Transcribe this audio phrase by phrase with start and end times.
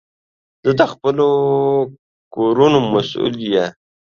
[0.65, 1.27] زه د خپلو
[2.33, 3.65] کړونو مسول یی